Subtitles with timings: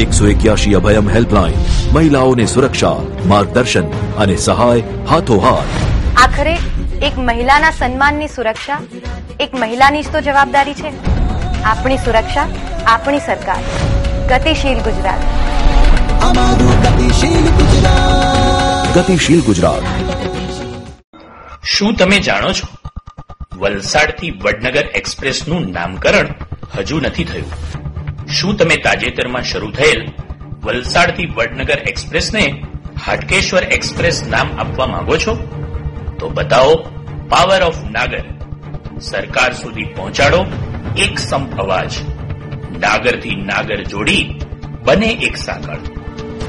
[0.00, 1.56] એકસો એક્યાસી અભયમ હેલ્પલાઇન
[1.94, 3.86] મહિલાઓને સુરક્ષા માર્ગદર્શન
[4.18, 5.74] અને સહાય હાથોહાથ
[6.16, 6.54] આખરે
[7.00, 8.80] એક મહિલાના સન્માનની સુરક્ષા
[9.38, 10.92] એક મહિલાની જ તો જવાબદારી છે
[11.64, 12.46] આપણી સુરક્ષા
[12.86, 13.62] આપણી સરકાર
[14.30, 15.22] ગતિશીલ ગુજરાત
[18.94, 19.84] ગતિશીલ ગુજરાત
[21.64, 22.66] શું તમે જાણો છો?
[23.58, 26.28] વલસાડથી વડનગર એક્સપ્રેસનું નામકરણ
[26.76, 27.81] હજુ નથી થયું.
[28.32, 30.08] શું તમે તાજેતરમાં શરૂ થયેલ
[30.62, 32.64] વલસાડથી વડનગર એક્સપ્રેસને
[33.06, 35.34] હાટકેશ્વર એક્સપ્રેસ નામ આપવા માંગો છો?
[36.20, 36.74] તો બતાવો
[37.28, 38.24] પાવર ઓફ નાગર
[39.00, 40.46] સરકાર સુધી પહોંચાડો
[40.96, 41.92] એક સંપ અવાજ
[42.80, 44.40] નાગરથી નાગર જોડી
[44.84, 45.78] બને એક સાંકળ.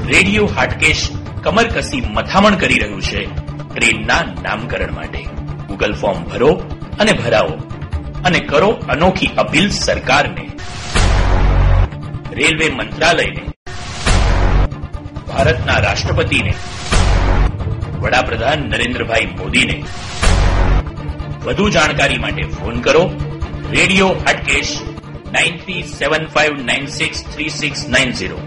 [0.06, 1.08] રેડિયો હાટકેશ
[1.42, 3.24] કમરકસી મથામણ કરી રહ્યું છે
[3.74, 5.22] ટ્રેનના નામકરણ માટે.
[5.68, 6.50] ગૂગલ ફોર્મ ભરો
[7.00, 7.54] અને ભરાવો
[8.24, 10.50] અને કરો અનોખી અપીલ સરકારને.
[12.34, 13.42] રેલવે મંત્રાલયને,
[15.28, 16.54] ભારતના રાષ્ટ્રપતિને,
[17.98, 19.84] વડાપ્રધાન નરેન્દ્રભાઈ મોદીને.
[21.44, 23.10] વધુ જાણકારી માટે ફોન કરો
[23.70, 24.72] radio Hatkesh
[25.32, 28.40] nine three seven five nine six three six nine zero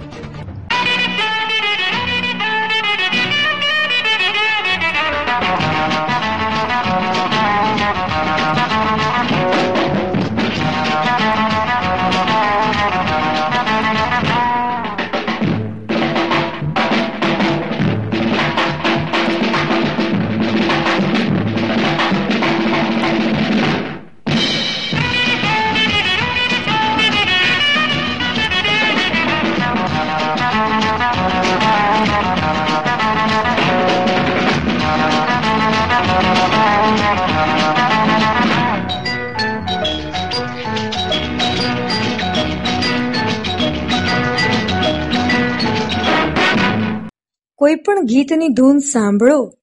[47.67, 49.53] કોઈ પણ ગીતની ધૂન સાંભળો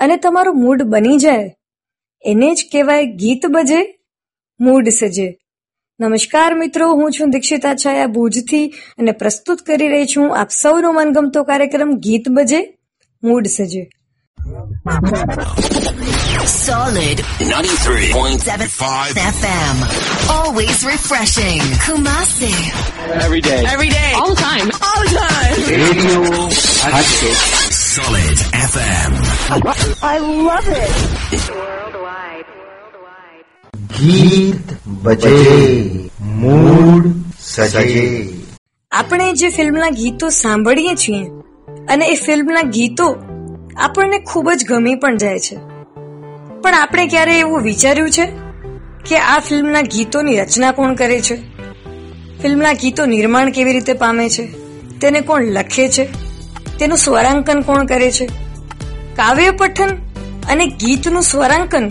[0.00, 1.56] અને તમારો મૂડ બની જાય.
[2.24, 3.98] એને જ કહેવાય ગીત બજે,
[4.60, 5.38] મૂડ સજે.
[6.00, 11.44] નમસ્કાર મિત્રો, હું છું દીક્ષિતા છાયા ભુજથી અને પ્રસ્તુત કરી રહી છું આપ સૌનો મનગમતો
[11.44, 12.78] કાર્યક્રમ ગીત બજે,
[13.22, 13.88] મૂડ સજે.
[16.46, 19.76] Solid 93.75 FM.
[20.30, 21.58] Always refreshing.
[21.84, 22.52] Kumasi.
[23.24, 23.64] Every day.
[23.66, 24.12] Every day.
[24.14, 24.70] All the time.
[24.88, 25.54] All the time.
[25.74, 26.22] Radio
[27.70, 28.38] Solid
[28.70, 29.12] FM.
[30.02, 30.18] I
[30.48, 30.92] love it.
[33.96, 34.66] ગીત
[35.04, 35.36] બજે
[36.40, 37.04] મૂડ
[37.40, 37.94] સજે
[38.92, 41.22] આપણે જે ફિલ્મના ગીતો સાંભળીએ છીએ
[41.88, 43.08] અને એ ફિલ્મના ગીતો
[43.78, 45.56] આપણને ખૂબ જ ગમી પણ જાય છે.
[46.62, 48.26] પણ આપણે ક્યારે એવું વિચાર્યું છે
[49.08, 51.36] કે આ ફિલ્મના ગીતોની રચના કોણ કરે છે?
[52.42, 54.46] ફિલ્મના ગીતો નિર્માણ કેવી રીતે પામે છે?
[55.00, 56.04] તેને કોણ લખે છે?
[56.78, 58.26] તેનું સ્વરાંકન કોણ કરે છે?
[59.16, 59.96] કાવ્ય પઠન
[60.50, 61.90] અને ગીતનું સ્વરાંકન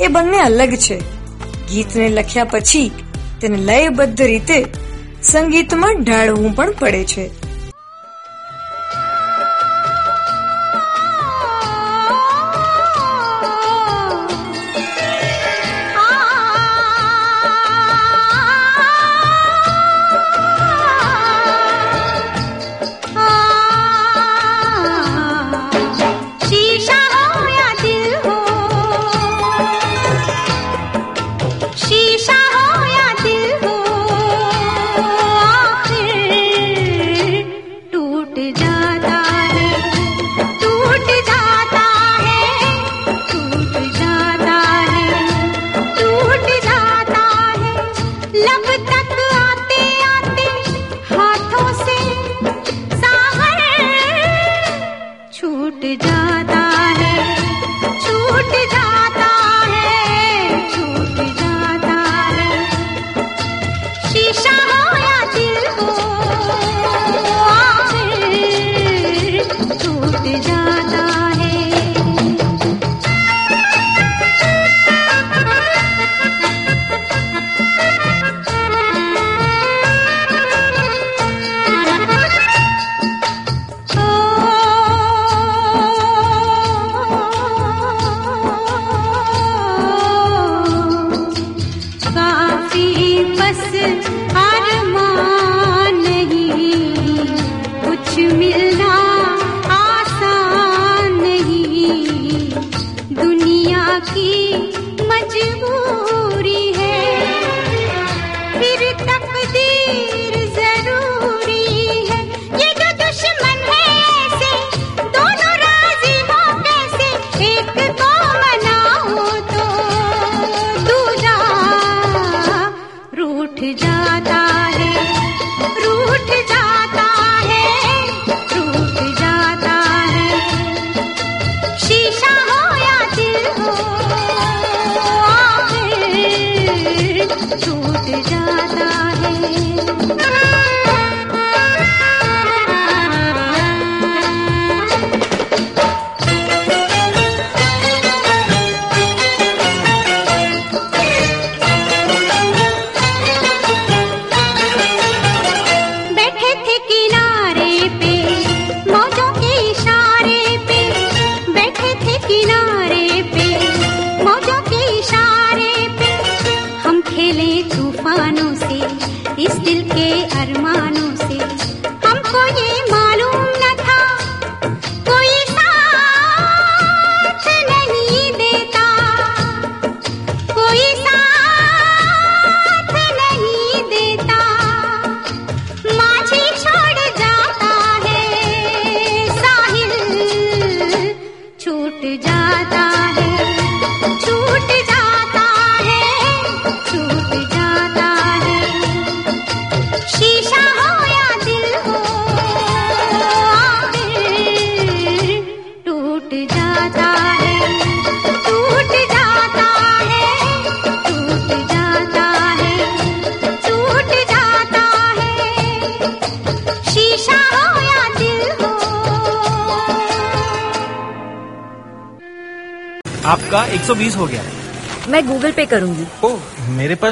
[0.00, 0.98] એ બંને અલગ છે.
[1.66, 2.90] ગીતને લખ્યા પછી
[3.40, 4.64] તેને લયબદ્ધ રીતે
[5.22, 7.41] સંગીતમાં ઢાળવું પણ પડે છે.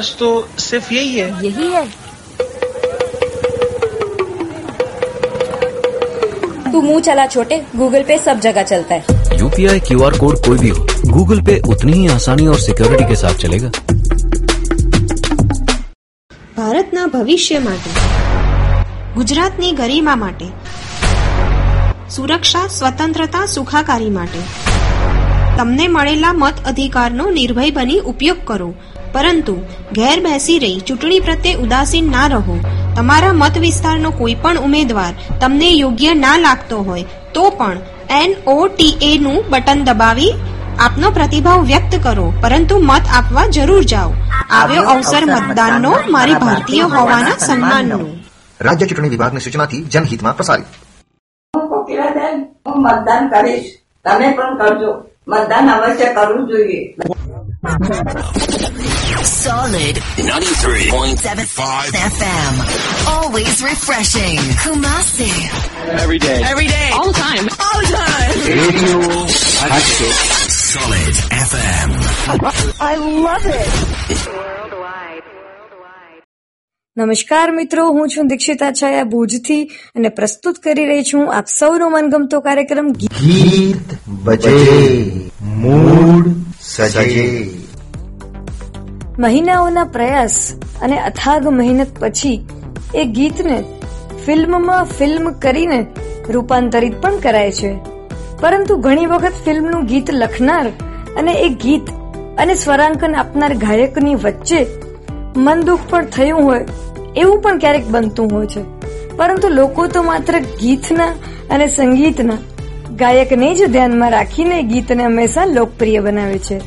[0.00, 0.26] पास तो
[0.58, 1.84] सिर्फ यही है यही है
[6.66, 10.68] तू मुंह चला छोटे गूगल पे सब जगह चलता है यूपीआई क्यूआर कोड कोई भी
[10.70, 13.70] हो गूगल पे उतनी ही आसानी और सिक्योरिटी के साथ चलेगा
[16.56, 17.90] ભારતના ભવિષ્ય માટે
[19.16, 20.46] ગુજરાતની ગરિમા માટે
[22.14, 24.40] સુરક્ષા સ્વતંત્રતા સુખાકારી માટે
[25.58, 28.70] તમને મળેલા મત અધિકારનો નિર્ભય બની ઉપયોગ કરો
[29.13, 29.55] પરંતુ
[29.91, 32.55] ઘેર બેસી રહી ચૂંટણી પ્રત્યે ઉદાસીન ના રહો.
[32.95, 37.03] તમારા મત વિસ્તારનો કોઈ પણ ઉમેદવાર તમને યોગ્ય ના લાગતો હોય
[37.33, 37.77] તો પણ
[38.09, 40.31] એનઓટીએ નું બટન દબાવી
[40.79, 42.33] આપનો પ્રતિભાવ વ્યક્ત કરો.
[42.41, 44.13] પરંતુ મત આપવા જરૂર જાઓ.
[44.49, 47.99] આવ્યો અવસર મતદાનનો મારી ભારતીય હોવાના સન્માનનો.
[48.61, 50.65] રાજ્ય ચૂંટણી વિભાગની સૂચનાથી જનહિતમાં પ્રસારિત.
[52.77, 53.69] મતદાન કરીશ.
[54.05, 54.91] તમે પણ કરજો.
[55.27, 56.95] મતદાન અવશ્ય કરવું જોઈએ.
[59.23, 63.07] Solid 93.75 FM.
[63.07, 64.37] Always refreshing.
[64.63, 65.29] Kumasi.
[66.01, 66.41] Every day.
[66.43, 66.89] Every day.
[66.93, 67.47] All the time.
[67.59, 68.31] All the time.
[68.47, 68.99] Radio
[69.69, 70.15] Hatchet.
[70.49, 71.89] Solid FM.
[72.79, 75.00] I love it.
[77.01, 79.63] નમસ્કાર મિત્રો હું છું દીક્ષિતા છાયા ભુજથી
[79.95, 84.53] અને પ્રસ્તુત કરી રહી છું આપ સૌનો મનગમતો કાર્યક્રમ ગીત બજે
[85.41, 86.27] મૂડ
[86.61, 87.49] સજે.
[89.19, 92.47] મહિનાઓના પ્રયાસ અને અથાગ મહેનત પછી
[92.95, 93.63] એ ગીતને
[94.25, 95.87] ફિલ્મમાં ફિલ્મ કરીને
[96.29, 97.73] રૂપાંતરિત પણ કરાય છે.
[98.41, 100.67] પરંતુ ઘણી વખત ફિલ્મનું ગીત લખનાર
[101.17, 101.89] અને એ ગીત
[102.37, 104.67] અને સ્વરાંકન આપનાર ગાયકની વચ્ચે
[105.37, 106.65] મન દુઃખ પણ થયું હોય
[107.15, 108.63] એવું પણ ક્યારેક બનતું હોય છે.
[109.17, 111.05] પરંતુ લોકો તો માત્ર ગીતના
[111.49, 112.37] અને સંગીતના
[112.95, 116.61] ગાયકને જ ધ્યાનમાં રાખીને ગીતને હંમેશા લોકપ્રિય બનાવે છે.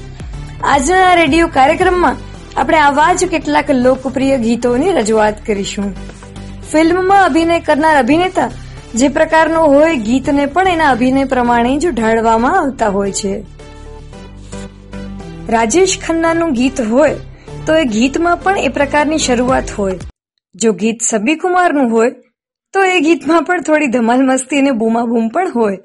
[0.63, 2.17] આજના રેડિયો કાર્યક્રમમાં
[2.57, 5.95] આપણે આવા જ કેટલાક લોકપ્રિય ગીતોની રજૂઆત કરીશું.
[6.73, 8.51] ફિલ્મમાં અભિનય કરનાર અભિનેતા
[8.95, 13.45] જે પ્રકારનો હોય ગીતને પણ એના અભિનય પ્રમાણે જ ઢાળવામાં આવતા હોય છે.
[15.49, 17.17] રાજેશ ખન્નાનું ગીત હોય
[17.67, 19.99] તો એ ગીતમાં પણ એ પ્રકારની શરૂઆત હોય.
[20.62, 22.11] જો ગીત સબી કુમારનું હોય,
[22.73, 25.78] તો એ ગીતમાં પણ થોડી ધમાલ મસ્તી અને બૂમાબૂમ પણ હોય.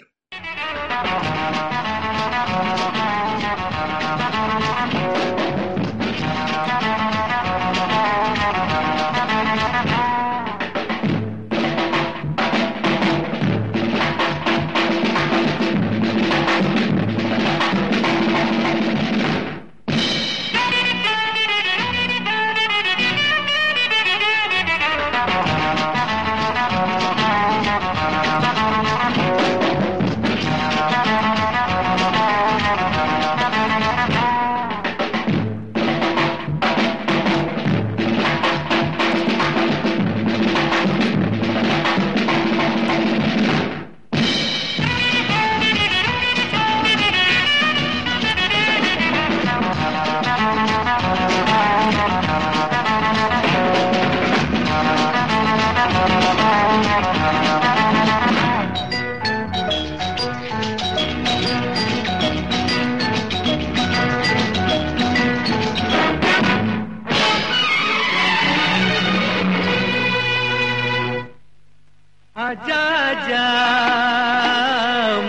[72.79, 73.47] आजा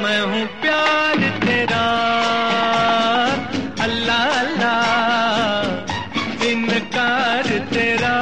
[0.02, 0.47] मैं हूँ
[3.87, 4.75] अल्लाह अल्लाह,
[6.50, 8.14] इनकार तेरा।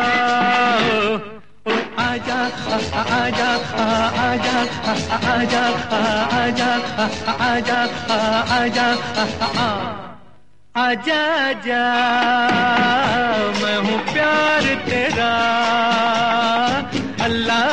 [1.66, 2.40] ओ, आजा
[3.18, 3.50] आजा
[4.26, 4.56] आजा
[5.28, 5.64] आजा
[6.28, 6.56] आजा
[7.49, 7.80] आजा
[8.58, 8.88] आजा
[9.38, 9.78] आजा।
[11.66, 11.85] जा
[13.61, 15.30] मैं हूँ प्यार तेरा।
[17.25, 17.64] अल्लाह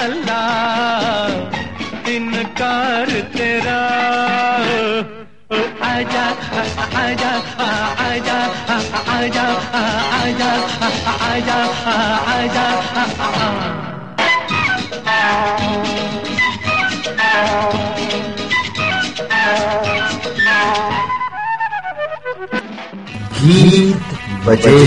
[23.40, 24.80] गीत बजे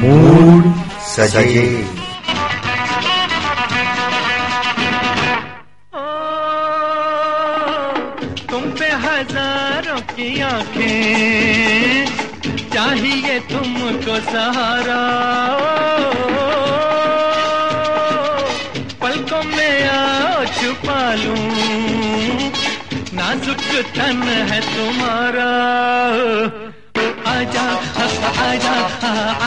[0.00, 0.72] मूड
[1.16, 1.93] सजे।
[12.84, 15.02] चाहिए तुमको सहारा
[19.02, 21.38] पलकों में आओ छुपा लूँ
[23.18, 23.64] नाजुक
[23.96, 25.48] तन है तुम्हारा
[27.32, 27.64] आजा
[28.44, 28.74] आजा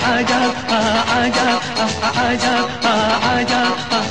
[0.02, 0.54] عجب
[1.16, 1.60] عجب
[2.16, 2.68] عجب
[3.24, 4.07] عجب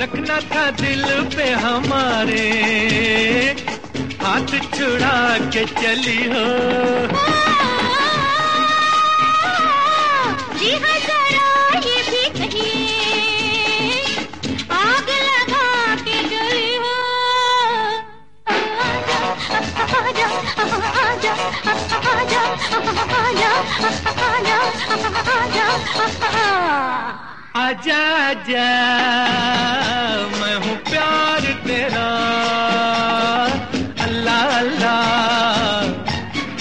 [0.00, 1.04] रखना था दिल
[1.36, 2.46] पे हमारे
[4.22, 5.18] हाथ छुड़ा
[5.52, 7.29] के चली हो।
[27.60, 27.98] आजा
[28.28, 28.66] आजा
[30.40, 32.08] मैं हूँ प्यार तेरा
[34.06, 35.00] अल्लाह अल्लाह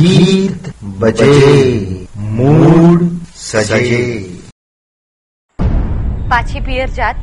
[0.00, 1.32] ગીત બજે.
[2.16, 3.02] મૂડ
[3.36, 4.04] સજે.
[6.28, 7.16] પાછી પિયર જાત,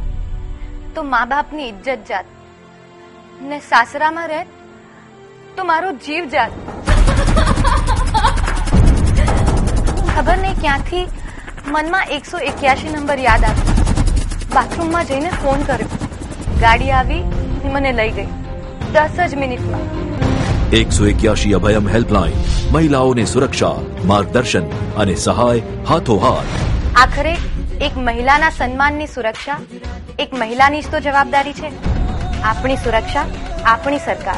[0.96, 2.25] તો મા બાપની ઇજ્જત જાત.
[3.41, 4.43] ને સાસરામાં રહે
[5.55, 6.51] તો મારો જીવ જાત.
[10.15, 11.05] ખબર નહીં ક્યાંથી
[11.67, 13.75] મનમાં એકસો એક્યાસી નંબર યાદ આવ્યો
[14.55, 15.89] બાથરૂમમાં જઈને ફોન કર્યો.
[16.62, 17.24] ગાડી આવી
[17.74, 18.27] મને લઈ ગઈ.
[18.93, 19.86] દસ જ મિનિટમાં.
[20.74, 22.33] એકસો એક્યાસી અભયમ હેલ્પલાઇન.
[22.71, 23.71] મહિલાઓને સુરક્ષા
[24.05, 26.45] માર્ગદર્શન અને સહાય હાથોહાથ.
[26.95, 27.33] આખરે
[27.81, 29.59] એક મહિલાના સન્માનની સુરક્ષા
[30.19, 31.71] એક મહિલાની જ તો જવાબદારી છે.
[32.41, 33.25] આપણી સુરક્ષા
[33.65, 34.36] આપણી સરકાર.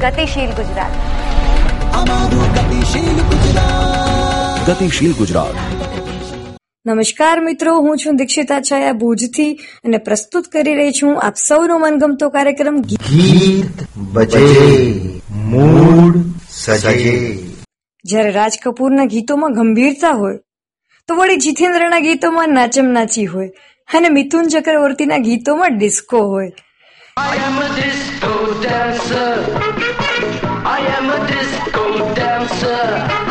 [0.00, 0.90] ગતિશીલ ગુજરાત.
[4.66, 5.79] ગતિશીલ ગુજરાત.
[6.86, 9.48] નમસ્કાર મિત્રો હું છું દીક્ષિતા છાયા ભુજથી
[9.86, 13.82] અને પ્રસ્તુત કરી રહી છું આપ સૌનો મનગમતો કાર્યક્રમ ગીત
[14.14, 14.40] બજે
[15.50, 16.16] મૂડ
[16.54, 16.94] સજે
[18.04, 20.38] જ્યારે રાજ કપૂરના ગીતોમાં ગંભીરતા હોય
[21.08, 23.50] તો વળી જીતેન્દ્રના ગીતોમાં નાચમ નાચી હોય
[23.88, 26.50] અને મિથુન ચક્રવર્તીના ગીતોમાં ડિસ્કો હોય
[27.16, 29.34] I am a disco dancer.
[30.70, 33.29] I am a disco dancer.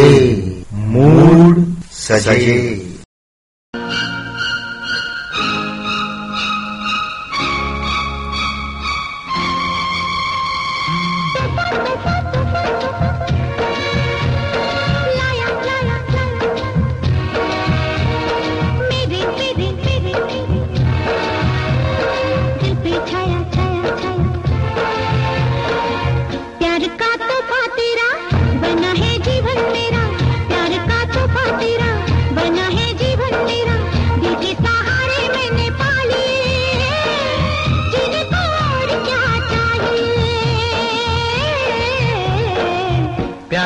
[0.92, 1.64] Mood
[1.98, 2.56] सजे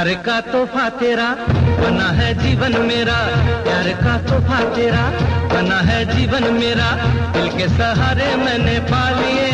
[0.09, 1.37] प्यार का तोहफा तेरा,
[1.81, 3.17] बना है जीवन मेरा।
[3.65, 5.03] प्यार का तोहफा तेरा,
[5.55, 6.91] बना है जीवन मेरा।
[7.33, 9.48] दिल के सहारे मैंने पा लिए।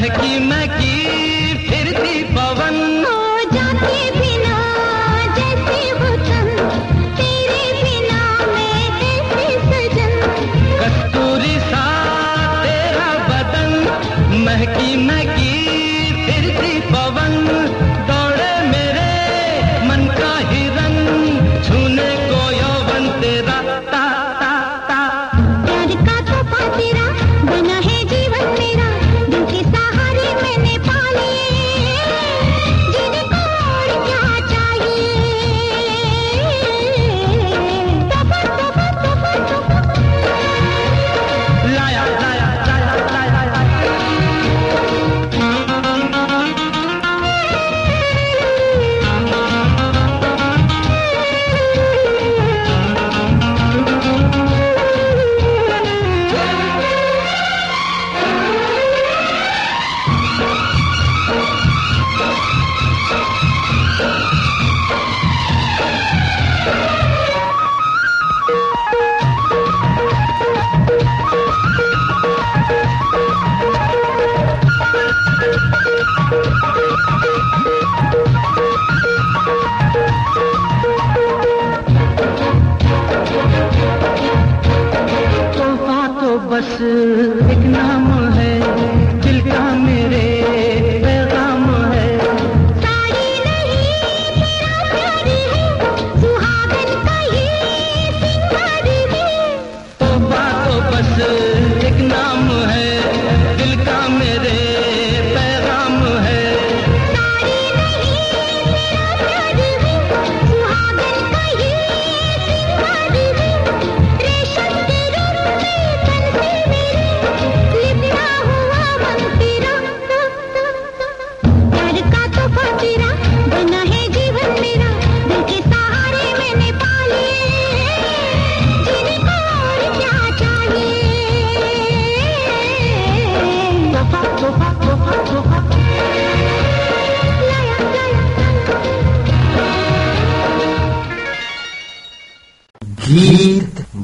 [0.00, 0.49] महकी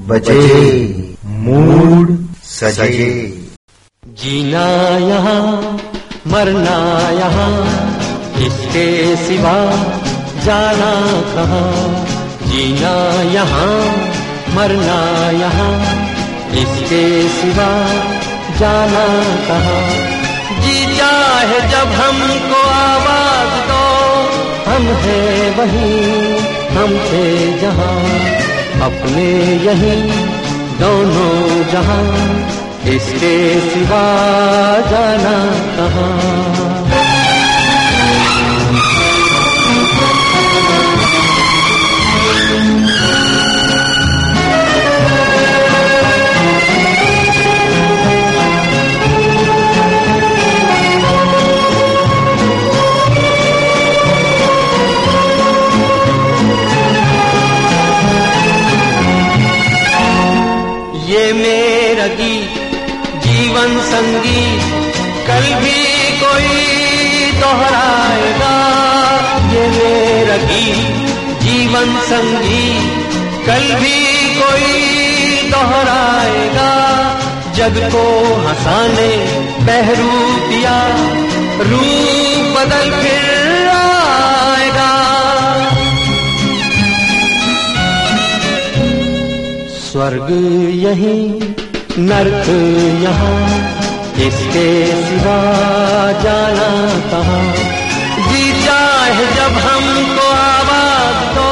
[0.08, 3.42] बजे। मूड सजे।
[4.08, 4.66] जीना
[4.98, 5.76] यहाँ
[6.26, 7.66] मरना यहाँ
[8.46, 9.54] इसके सिवा
[10.44, 10.92] जाना
[11.34, 12.06] कहाँ?
[12.46, 13.96] जीना यहाँ
[14.54, 16.02] मरना यहाँ
[16.52, 17.70] इसके सिवा
[18.58, 19.06] जाना
[19.48, 20.16] कहाँ?
[20.60, 23.82] जी चाहे जब हमको आवाज़ दो,
[24.70, 26.30] हम है वही,
[26.76, 28.35] हम थे जहाँ।
[28.84, 29.26] अपने
[29.66, 29.94] यही
[30.80, 31.36] दोनों
[31.72, 32.02] जहाँ
[32.94, 33.34] इसके
[33.70, 34.02] सिवा
[34.90, 35.36] जाना
[35.76, 36.85] कहाँ।
[62.18, 62.64] गीत
[63.24, 64.44] जीवन संगी,
[65.26, 65.78] कल भी
[66.20, 66.52] कोई
[67.40, 68.54] दोहराएगा।
[69.52, 72.68] ये मेरा गीत जीवन संगी,
[73.46, 73.98] कल भी
[74.40, 76.70] कोई दोहराएगा।
[77.56, 78.04] जग को
[78.46, 79.10] हंसाने
[79.60, 80.76] बहरूपिया
[81.60, 84.90] रूप बदल फिर आएगा।
[89.86, 90.30] स्वर्ग
[90.76, 91.18] यही
[91.98, 92.48] नरक
[93.02, 93.40] यहाँ,
[94.26, 95.38] इसके सिवा
[96.22, 96.68] जाना
[97.10, 97.38] कहा?
[98.28, 101.48] जी चाहे जब हमको आवाज़ दो,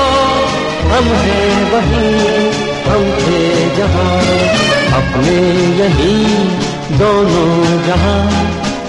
[0.88, 2.52] हम हैं वहीं,
[2.85, 4.20] हम थे जहाँ।
[5.00, 5.38] अपने
[5.80, 6.24] यही
[6.98, 8.28] दोनों जहाँ,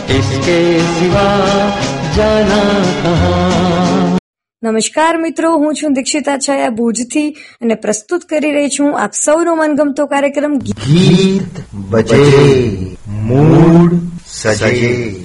[0.09, 1.29] इसके सिवा
[2.15, 2.63] जाना
[3.03, 4.24] कहाँ?
[4.63, 10.05] નમસ્કાર મિત્રો હું છું દીક્ષિતા છાયા ભુજથી અને પ્રસ્તુત કરી રહી છું આપ સૌનો મનગમતો
[10.05, 12.17] કાર્યક્રમ ગીત બજે
[13.09, 13.91] મૂડ
[14.27, 15.15] સજે.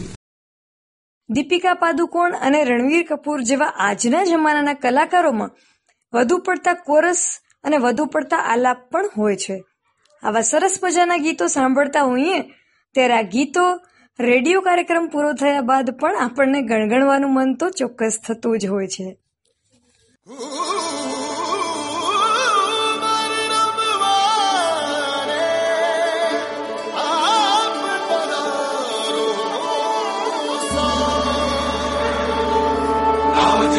[1.31, 5.51] દીપિકા પાદુકોણ અને રણવીર કપૂર જેવા આજના જમાનાના કલાકારોમાં
[6.15, 9.65] વધુ પડતા કોરસ અને વધુ પડતા આલાપ પણ હોય છે.
[10.23, 12.41] આવા સરસ મજાના ગીતો સાંભળતા હોઈએ
[12.95, 13.81] ત્યારે આ ગીતો
[14.19, 19.09] રેડિયો કાર્યક્રમ પૂરો થયા બાદ પણ આપણને ગણગણવાનું મન તો ચોક્કસ થતું જ હોય છે.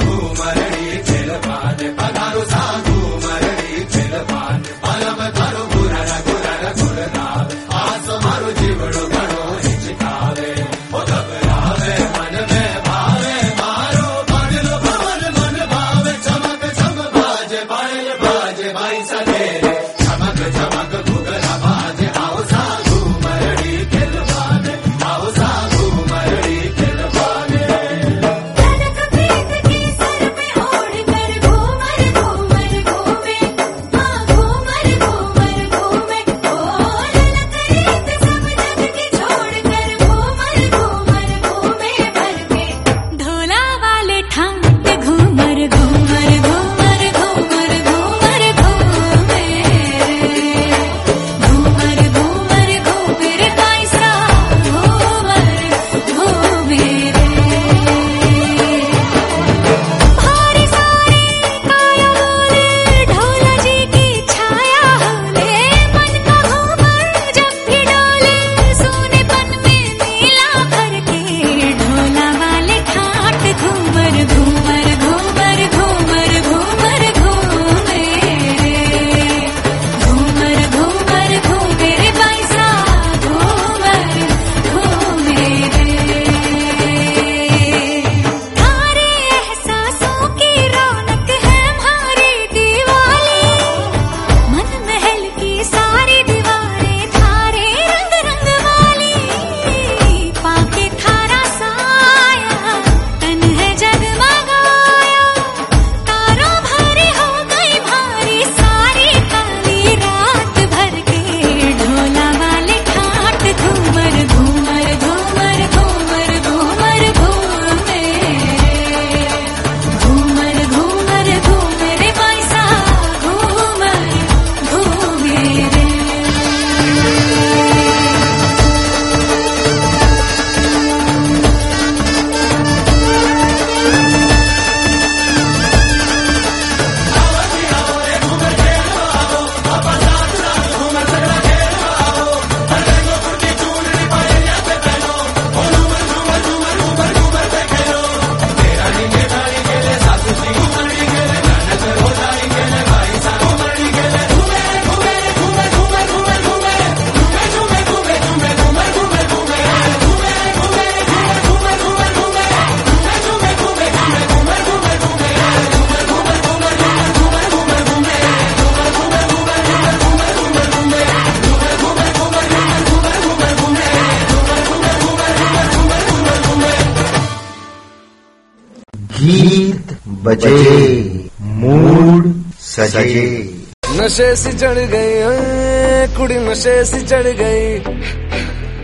[184.19, 187.79] नशे सी चढ़ गई कुड़ी नशे सी चढ़ गई।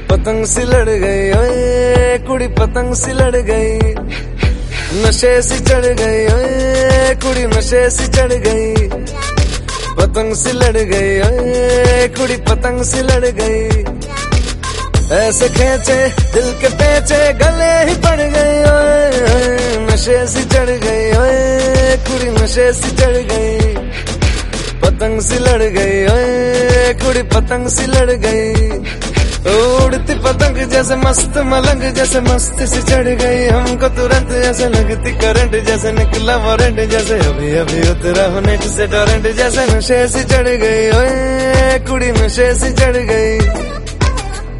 [0.06, 3.94] पतंग सी लड़ गई कुड़ी पतंग सी लड़ गई।
[5.02, 8.88] नशे सी चढ़ गई कुड़ी नशे सी चढ़ गई।
[9.98, 13.66] पतंग सी लड़ गई, ओए, कुड़ी पतंग सी लड़ गई।
[15.18, 15.98] ऐसे खेचे,
[16.34, 22.96] दिल के पेचे, गले ही पड़ गए नशे सी चढ़ गई, ओए, कुड़ी नशे सी
[22.96, 23.83] चढ़ गई।
[25.04, 28.68] पतंग सी लड़ गई, ओए, कुड़ी पतंग सी लड़ गई।
[29.52, 35.56] उड़ती पतंग जैसे मस्त, मलंग जैसे मस्त से चढ़ गई। हमको तुरंत जैसे लगती करंट
[35.66, 40.48] जैसे निकला वारंट जैसे। अभी अभी उतरा हो नेट से टॉरेंट जैसे नशे से चढ़
[40.48, 43.38] गई, ओए, कुड़ी नशे से चढ़ गई।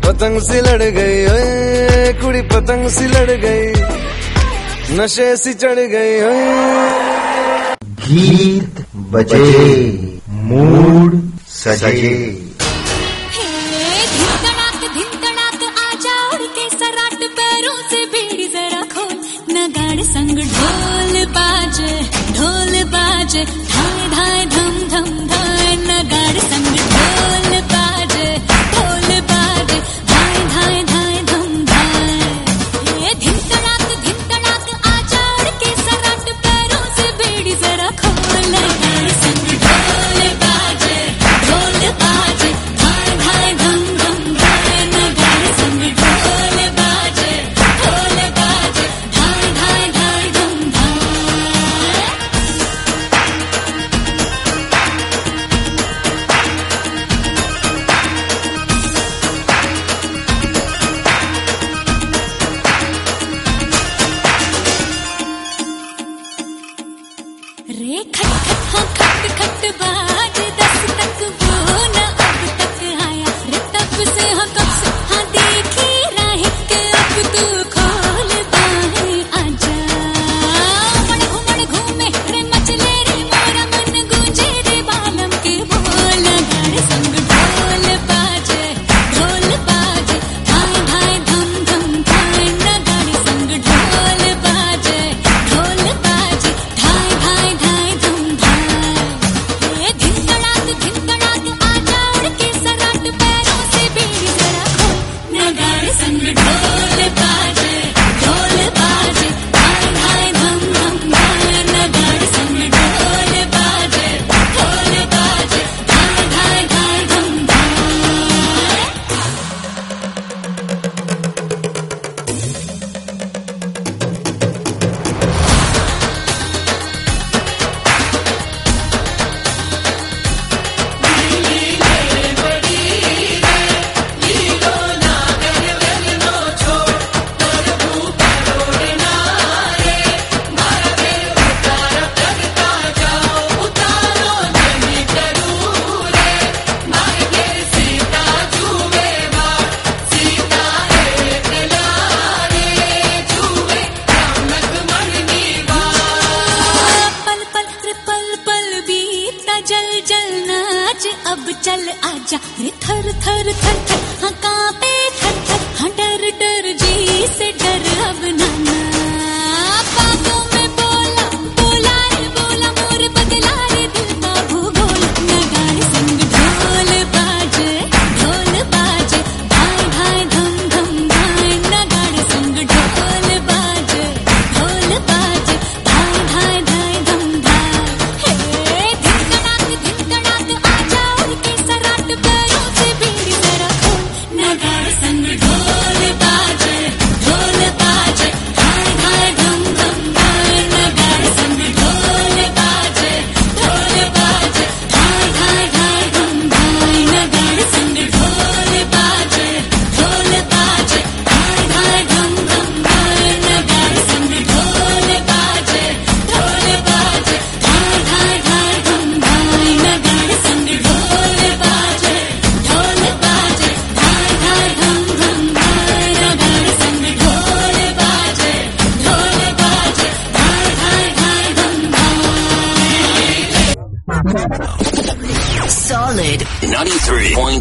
[0.05, 3.73] पतंग सी लड़ गई, ओए, कुड़ी पतंग सी लड़ गई।
[4.99, 6.45] नशे से चढ़ गई, ओए।
[8.05, 10.14] गीत बजे।
[10.45, 11.13] मूड
[11.49, 12.41] सजे।
[20.05, 21.93] संग ढोल बाजे
[22.37, 23.64] ढोल बाजे।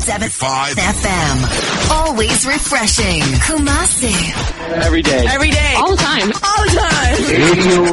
[0.04, 1.38] 93.75 FM.
[1.96, 3.22] Always refreshing.
[3.48, 4.12] Kumasi.
[4.86, 5.24] Every day.
[5.34, 5.74] Every day.
[5.78, 6.28] All the time.
[6.43, 7.16] All the time.
[7.32, 7.84] Radio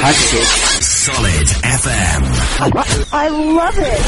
[0.00, 0.48] Hatchet.
[0.80, 1.48] Solid
[1.80, 2.22] FM.
[3.12, 3.28] I
[3.58, 4.06] love it.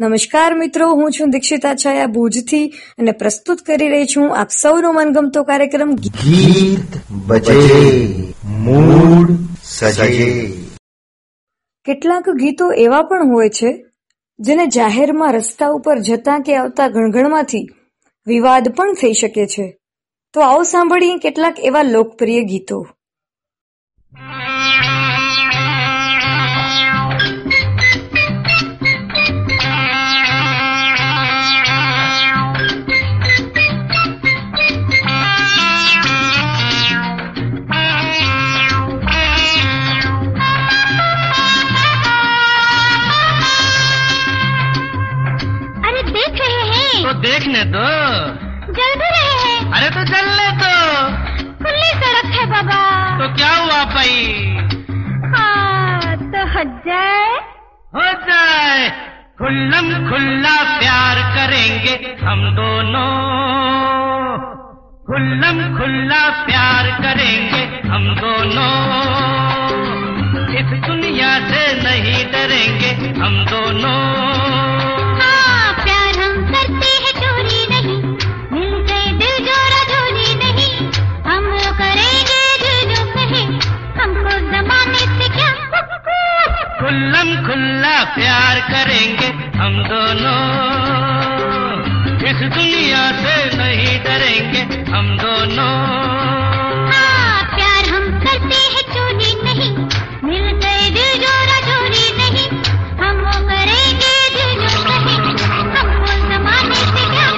[0.00, 2.64] નમસ્કાર મિત્રો હું છું દીક્ષિતા છાયા ભુજથી
[2.98, 6.96] અને પ્રસ્તુત કરી રહી છું આપ સૌનો મનગમતો કાર્યક્રમ ગીત
[7.28, 7.58] બજે
[8.64, 9.30] મૂડ
[9.64, 10.08] સજે
[11.84, 13.84] કેટલાક ગીતો એવા પણ હોય છે,
[14.38, 17.68] જેને જાહેરમાં રસ્તા ઉપર જતા કે આવતા ગણગણમાંથી
[18.26, 19.78] વિવાદ પણ થઈ શકે છે.
[20.34, 22.86] તો આવો સાંભળીએ કેટલાક એવા લોકપ્રિય ગીતો.
[47.44, 47.86] देखने दो।
[48.72, 50.76] जल भी रहे हैं। अरे तो चलने दो
[51.64, 52.78] खुली सड़क है बाबा।
[53.18, 54.22] तो क्या हुआ भाई?
[55.34, 57.26] हाँ तो हट जाए।
[57.96, 58.88] हो जाए।
[59.38, 63.12] खुल्लम खुल्ला प्यार करेंगे हम दोनों।
[65.06, 68.74] खुल्लम खुल्ला प्यार करेंगे हम दोनों।
[70.60, 74.00] इस दुनिया से नहीं डरेंगे हम दोनों।
[75.20, 76.93] हाँ प्यार हम करते
[86.84, 89.26] खुल्लम खुल्ला प्यार करेंगे
[89.58, 90.40] हम दोनों।
[92.30, 94.62] इस दुनिया से नहीं डरेंगे
[94.92, 95.70] हम दोनों।
[96.90, 99.70] हाँ प्यार हम करते हैं चोरी नहीं।
[100.24, 102.48] मिल गए दिल जोड़ा जोड़ी नहीं।
[103.00, 107.30] हम वो करेंगे जो जो कहे। हमको जमाने से क्या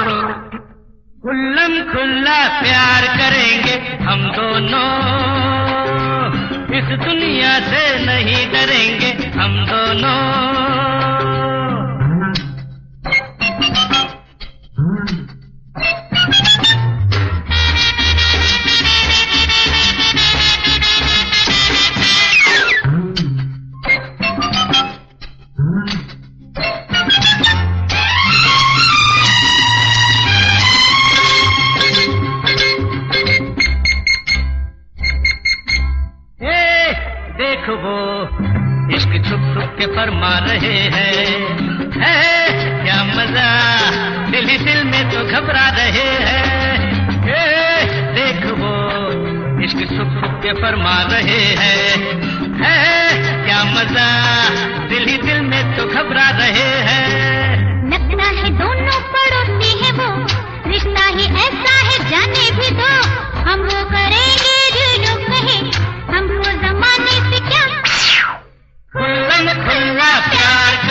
[1.23, 5.76] खुल्लम खुल्ला प्यार करेंगे हम दोनों।
[6.77, 11.56] इस दुनिया से नहीं डरेंगे हम दोनों।
[39.87, 41.27] फरमा रहे हैं।
[42.01, 42.49] है
[42.85, 43.51] क्या मज़ा।
[44.31, 46.97] दिल ही दिल में तो घबरा रहे हैं।
[48.15, 48.73] देख वो,
[49.65, 51.93] इश्क सुख के फरमा रहे हैं।
[52.57, 53.13] है
[53.47, 54.11] क्या मज़ा।
[54.89, 57.27] दिल ही दिल में तो घबरा रहे हैं।
[57.91, 60.27] लगता है दोनों पड़ोसी है वो।
[60.71, 62.93] रिश्ता ही ऐसा है, जाने भी दो।
[63.41, 64.56] हम वो करेंगे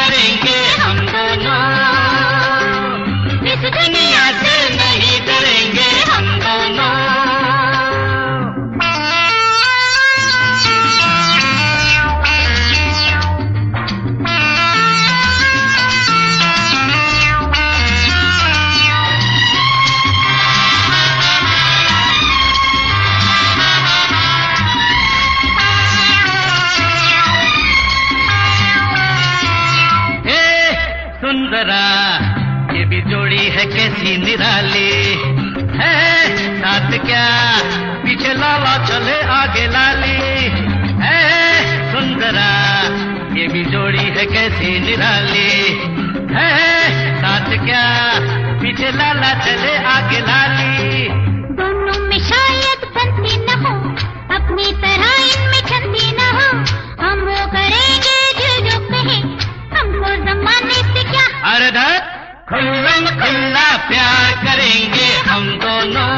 [0.06, 1.62] करेंगे हम दोनों।
[3.52, 4.45] इस दुनिया
[44.86, 45.52] निराली।
[46.34, 46.52] है
[47.22, 47.84] साथ क्या?
[48.62, 51.08] पीछे लाला चले आगे लाली।
[51.60, 53.74] दोनों में शायद बनती न हो
[54.36, 56.48] अपनी तरह इनमें छंदी न हो।
[57.04, 59.18] हम वो करेंगे जो जो कहे
[59.76, 61.26] हमको जमाने से क्या?
[61.52, 62.12] अरे धत
[62.50, 66.10] खुल्लम खुल्ला प्यार करेंगे हम दोनों।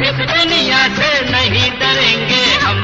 [0.00, 2.80] इस दुनिया से नहीं डरेंगे हम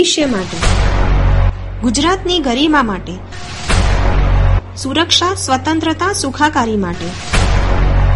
[0.00, 0.56] ભવિષ્ય માટે.
[1.82, 3.12] ગુજરાતની ગરિમા માટે.
[4.76, 7.08] સુરક્ષા, સ્વતંત્રતા, સુખાકારી માટે.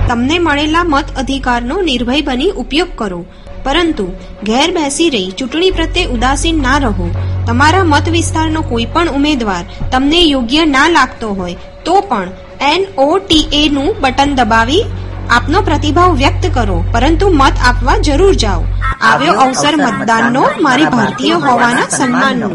[0.09, 3.25] તમને મળેલા મત અધિકારનો નિર્ભય બની ઉપયોગ કરો.
[3.65, 4.07] પરંતુ,
[4.43, 7.15] ઘેર બેસી રહી ચૂંટણી પ્રત્યે ઉદાસીન ના રહો.
[7.47, 12.29] તમારા મત વિસ્તારનો કોઈ પણ ઉમેદવાર તમને યોગ્ય ના લાગતો હોય, તો પણ
[12.61, 14.85] એનઓટીએ નું બટન દબાવી
[15.31, 16.85] આપનો પ્રતિભાવ વ્યક્ત કરો.
[16.93, 18.65] પરંતુ મત આપવા જરૂર જાઓ.
[19.04, 22.50] આવ્યો અવસર મતદાનનો મારી ભારતીય હોવાના સન્માનનો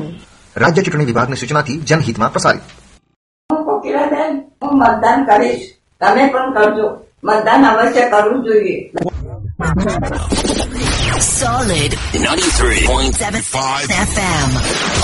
[0.56, 2.62] રાજ્ય ચૂંટણી વિભાગની સૂચનાથી જનહિતમાં પ્રસારિત
[3.50, 4.32] હું કોકિલાબેન
[4.62, 5.64] હું મતદાન કરીશ
[6.00, 6.86] તમે પણ કરજો
[7.22, 8.78] મતદાન અવશ્ય કરવું જોઈએ
[11.24, 14.50] Solid 93.75 FM.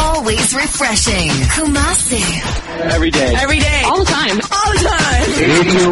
[0.01, 1.31] Always refreshing.
[1.57, 2.23] Kumasi.
[2.91, 3.31] Every day.
[3.37, 3.83] Every day.
[3.85, 4.37] All the time.
[4.51, 5.29] All the time.
[5.47, 5.89] Radio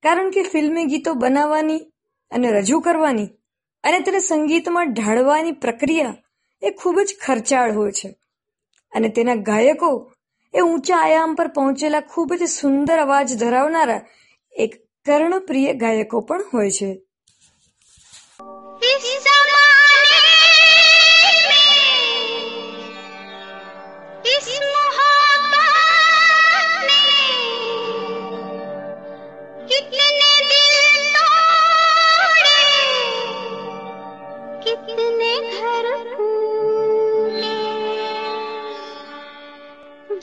[0.03, 1.79] કારણ કે ફિલ્મી ગીતો બનાવવાની
[2.31, 3.27] અને રજૂ કરવાની
[3.85, 6.15] અને તેને સંગીતમાં ઢાળવાની પ્રક્રિયા
[6.63, 8.15] એ ખૂબ જ ખર્ચાળ હોય છે.
[8.95, 10.13] અને તેના ગાયકો
[10.55, 14.07] એ ઊંચા આયામ પર પહોંચેલા ખૂબ જ સુંદર અવાજ ધરાવનારા
[14.53, 14.73] એક
[15.07, 16.91] કર્ણપ્રિય ગાયકો પણ હોય છે.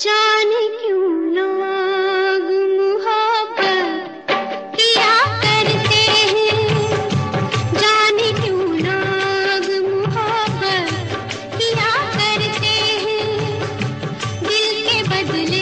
[0.02, 2.46] जाने क्यों लोग
[2.78, 4.24] मोहब्बत
[4.76, 7.10] किया करते हैं?
[7.74, 10.90] जाने क्यों लोग मोहब्बत
[11.58, 12.74] किया करते
[13.04, 13.30] हैं?
[14.44, 15.61] दिल के बदले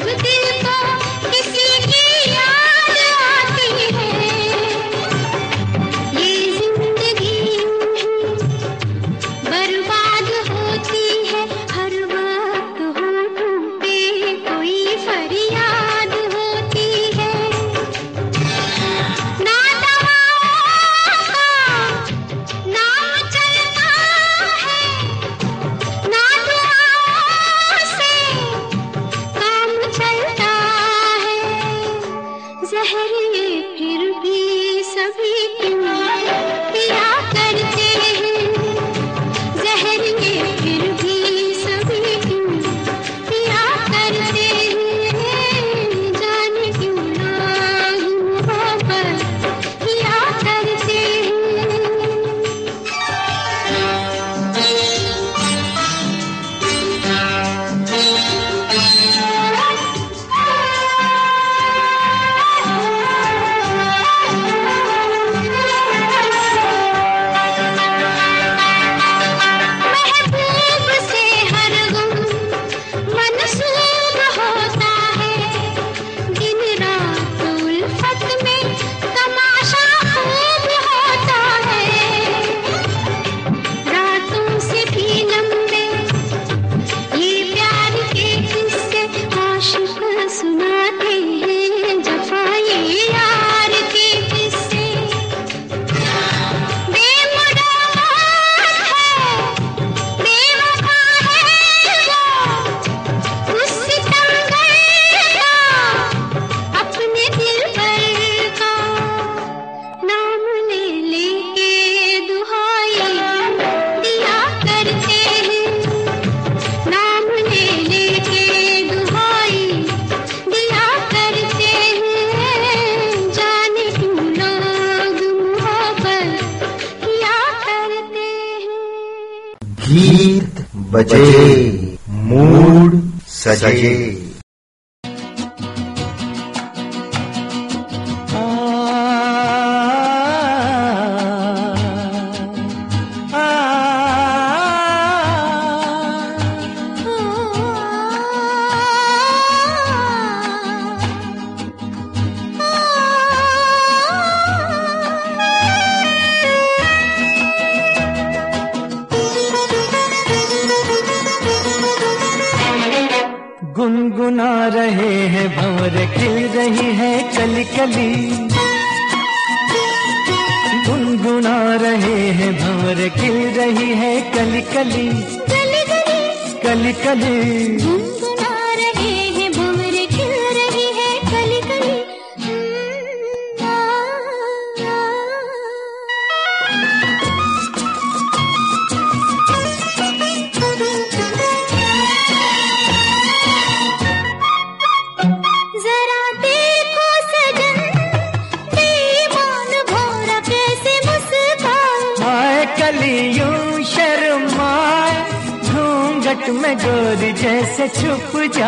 [0.00, 0.47] 无敌。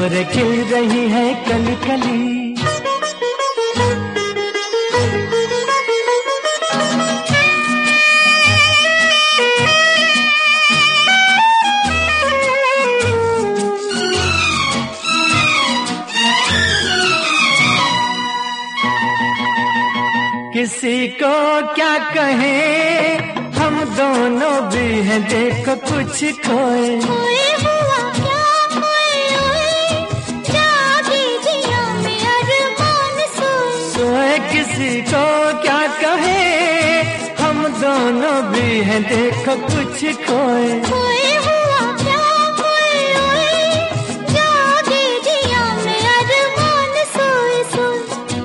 [0.00, 2.40] और खिल रही है कल कली।
[20.52, 21.34] किसी को
[21.74, 22.54] क्या कहे?
[23.58, 27.69] हम दोनों भी हैं देखो कुछ खोए, खोए
[34.80, 37.02] किसी को तो क्या कहे?
[37.42, 41.20] हम दोनों भी हैं देखो कुछ खोए कोई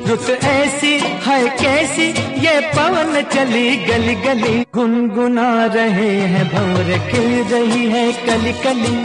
[0.08, 2.08] रुत ऐसी है कैसी?
[2.46, 8.96] ये पवन चली गली गली। गुनगुना रहे हैं भंवर खिल रही है कली कली।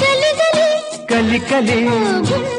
[0.00, 2.49] गली गली। कली कली।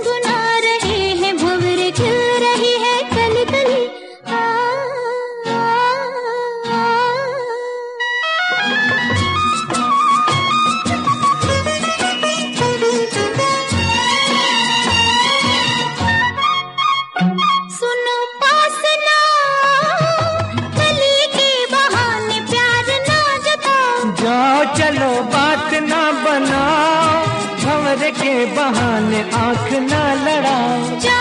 [28.55, 31.20] बहाने आँख ना लड़ा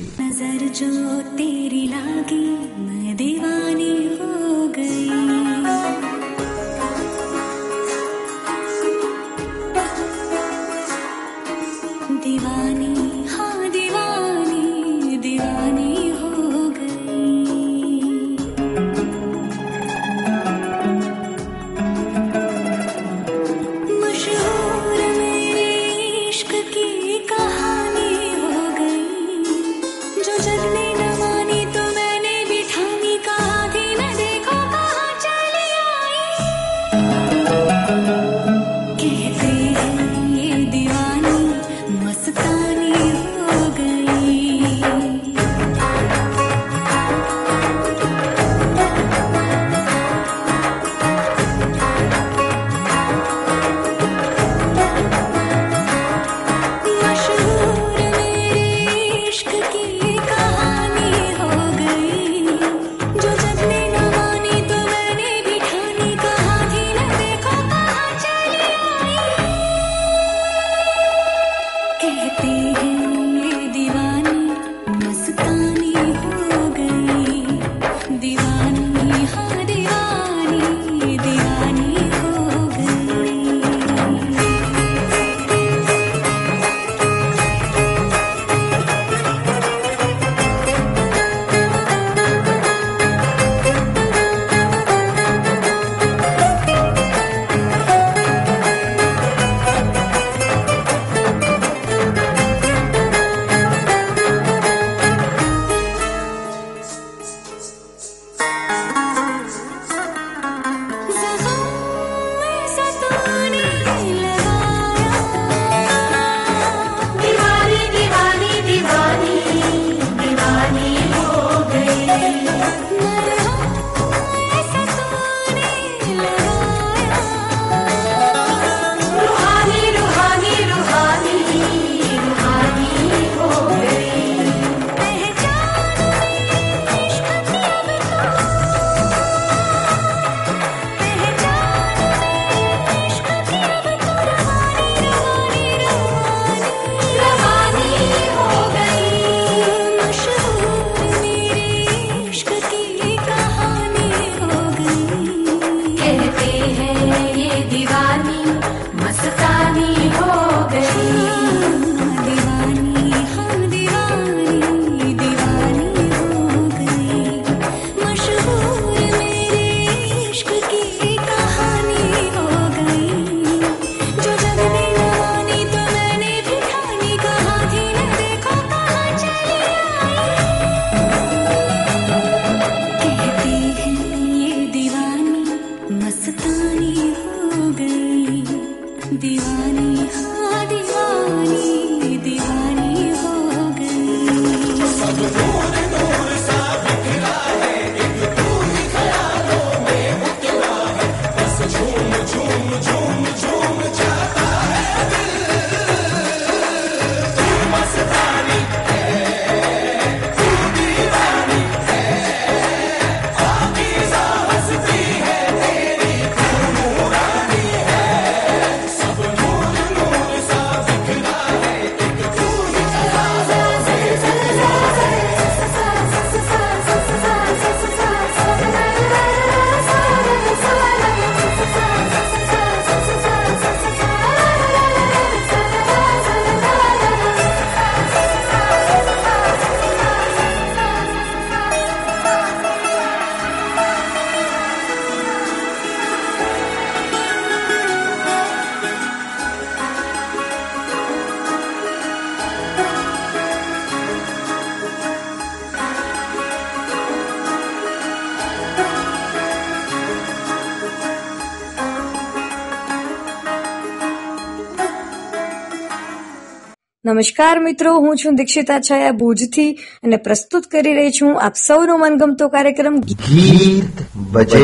[267.11, 269.71] નમસ્કાર મિત્રો હું છું દીક્ષિતા છાયા ભુજથી
[270.03, 274.61] અને પ્રસ્તુત કરી રહી છું આપ સૌનો મનગમતો કાર્યક્રમ ગીત બજે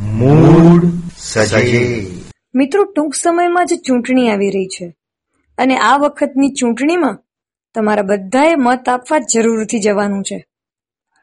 [0.00, 0.82] મૂડ
[1.16, 2.06] સજે.
[2.54, 4.96] મિત્રો ટૂંક સમયમાં જ ચૂંટણી આવી રહી છે
[5.58, 7.18] અને આ વખતની ચૂંટણીમાં
[7.74, 10.46] તમારા બધાએ મત આપવા જરૂરથી જવાનું છે.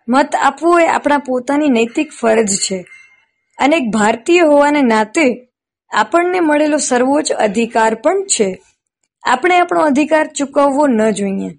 [0.08, 2.86] મત આપવો એ આપણા પોતાની નૈતિક ફરજ છે
[3.58, 5.48] અને એક ભારતીય હોવાને નાતે
[5.92, 8.62] આપણને મળેલો સર્વોચ્ચ અધિકાર પણ છે.
[9.24, 11.50] આપણે આપણો અધિકાર ચૂકવવો ન જોઈએ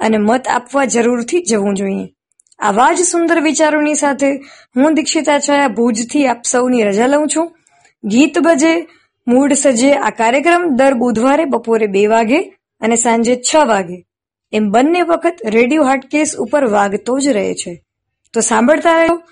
[0.00, 2.14] અને મત આપવા જરૂરથી જવું જોઈએ.
[2.58, 4.32] આવા જ સુંદર વિચારોની સાથે
[4.76, 7.56] હું દીક્ષિતા છાયા ભુજથી આપ સૌની રજા લઉં છું.
[8.04, 8.88] ગીત બજે
[9.28, 12.40] મૂડ સજે આ કાર્યક્રમ દર બુધવારે બપોરે બે વાગે
[12.80, 14.04] અને સાંજે છ વાગે.
[14.52, 17.84] એમ બંને વખત રેડિયો હાટકેશ ઉપર વાગતો જ રહે છે.
[18.32, 19.22] તો સાંભળતા રહ્યો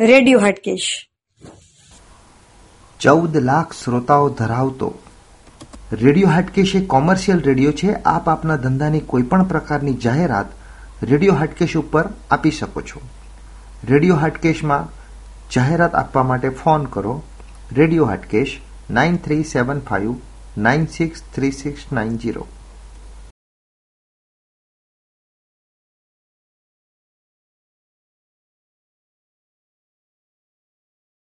[0.00, 1.08] રેડિયો હાટકેશ.
[3.00, 4.94] ચૌદ લાખ શ્રોતાઓ ધરાવતો
[5.92, 7.92] રેડિયો હાટકેશ એ કોમર્શિયલ રેડિયો છે.
[7.92, 10.46] આપ આપના ધંધાની કોઈ પણ પ્રકારની જાહેરાત
[11.02, 13.00] રેડિયો હાટકેશ ઉપર આપી શકો છો.
[13.88, 14.88] રેડિયો હાટકેશમાં
[15.54, 17.22] જાહેરાત આપવા માટે ફોન કરો.
[17.72, 18.60] Radio Hatkesh
[18.90, 20.14] nine three seven five
[20.58, 22.46] nine six three six nine zero